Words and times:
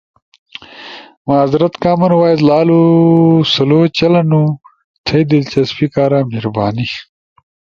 معذرت، 1.27 1.73
کامن 1.83 2.11
وائس 2.19 2.39
لالو 2.49 2.81
سلو 3.53 3.79
چلنو، 3.97 4.43
تھئی 5.05 5.21
دلچسپی 5.31 5.87
کارا 5.93 6.19
مہربانی۔ 6.31 6.87